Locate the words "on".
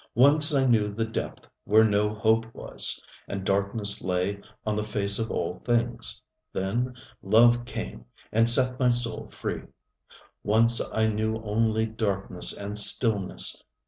4.65-4.75